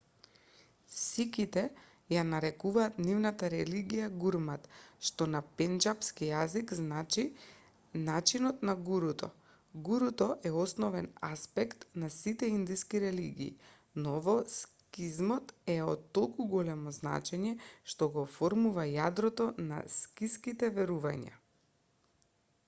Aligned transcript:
сиките 0.99 1.61
ја 2.11 2.21
нарекуваат 2.27 2.95
нивната 3.07 3.49
религија 3.53 4.05
гурмат 4.23 4.63
што 5.09 5.25
на 5.33 5.41
пенџапски 5.59 6.29
јазик 6.29 6.71
значи 6.79 7.25
начинот 8.07 8.63
на 8.69 8.73
гуруто 8.87 9.29
гуруто 9.89 10.29
е 10.49 10.51
основен 10.63 11.09
аспект 11.29 11.85
на 12.05 12.09
сите 12.15 12.49
индиски 12.55 13.01
религии 13.05 13.53
но 14.05 14.13
во 14.29 14.35
сикизмот 14.55 15.53
е 15.75 15.75
од 15.91 16.07
толку 16.19 16.47
големо 16.55 16.95
значење 16.99 17.51
што 17.93 18.09
го 18.17 18.25
оформува 18.31 18.87
јадрото 18.93 19.47
на 19.67 19.83
сикиските 19.99 20.71
верувања 20.81 21.39